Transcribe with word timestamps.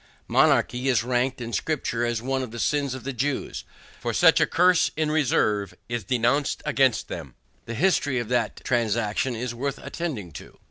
Monarchy 0.27 0.89
is 0.89 1.03
ranked 1.03 1.39
in 1.39 1.53
scripture 1.53 2.03
as 2.03 2.23
one 2.23 2.41
of 2.41 2.49
the 2.49 2.57
sins 2.57 2.95
of 2.95 3.03
the 3.03 3.13
Jews, 3.13 3.63
for 3.99 4.13
which 4.13 4.39
a 4.41 4.47
curse 4.47 4.89
in 4.97 5.11
reserve 5.11 5.75
is 5.87 6.03
denounced 6.05 6.63
against 6.65 7.07
them. 7.07 7.35
The 7.67 7.75
history 7.75 8.17
of 8.17 8.27
that 8.29 8.63
transaction 8.63 9.35
is 9.35 9.53
worth 9.53 9.77
attending 9.77 10.31
to. 10.31 10.57